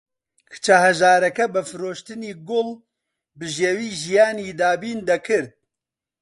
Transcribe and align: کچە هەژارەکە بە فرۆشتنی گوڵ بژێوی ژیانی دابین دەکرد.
کچە 0.51 0.75
هەژارەکە 0.85 1.45
بە 1.53 1.61
فرۆشتنی 1.69 2.33
گوڵ 2.49 2.69
بژێوی 3.39 3.89
ژیانی 4.01 4.55
دابین 4.59 4.99
دەکرد. 5.09 5.49